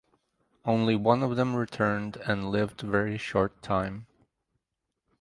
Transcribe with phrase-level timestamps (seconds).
[0.65, 4.07] Only one of them returned and lived very short time.